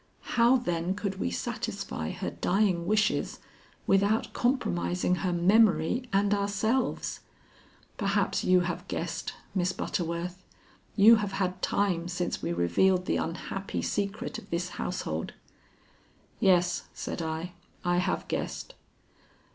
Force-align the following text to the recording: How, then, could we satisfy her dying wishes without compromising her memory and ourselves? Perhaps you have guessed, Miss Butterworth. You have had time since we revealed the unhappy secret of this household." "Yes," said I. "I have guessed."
How, 0.33 0.57
then, 0.57 0.95
could 0.95 1.19
we 1.19 1.29
satisfy 1.29 2.09
her 2.09 2.31
dying 2.31 2.87
wishes 2.87 3.37
without 3.85 4.33
compromising 4.33 5.17
her 5.21 5.31
memory 5.31 6.09
and 6.11 6.33
ourselves? 6.33 7.19
Perhaps 7.97 8.43
you 8.43 8.61
have 8.61 8.87
guessed, 8.87 9.33
Miss 9.53 9.71
Butterworth. 9.71 10.43
You 10.95 11.17
have 11.17 11.33
had 11.33 11.61
time 11.61 12.07
since 12.07 12.41
we 12.41 12.51
revealed 12.51 13.05
the 13.05 13.17
unhappy 13.17 13.83
secret 13.83 14.39
of 14.39 14.49
this 14.49 14.69
household." 14.69 15.33
"Yes," 16.39 16.85
said 16.95 17.21
I. 17.21 17.51
"I 17.85 17.97
have 17.97 18.27
guessed." 18.27 18.73